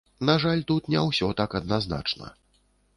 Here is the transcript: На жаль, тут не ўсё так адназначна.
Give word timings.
На 0.29 0.35
жаль, 0.43 0.63
тут 0.71 0.89
не 0.95 1.05
ўсё 1.11 1.31
так 1.43 1.57
адназначна. 1.63 2.37